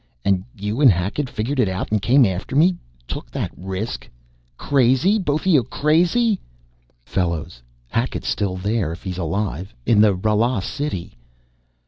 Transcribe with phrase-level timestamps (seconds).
[0.25, 2.75] "And you and Hackett figured it out and came after me
[3.07, 4.09] took that risk?
[4.57, 5.61] Crazy, both of you.
[5.63, 6.39] Crazy"
[7.05, 9.75] "Fellows, Hackett's still there, if he's alive!
[9.85, 11.19] In the Rala city!"